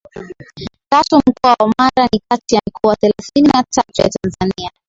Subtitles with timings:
[0.89, 4.71] tatu Mkoa wa Mara ni kati ya mikoa thelathini na tatu ya Tanzania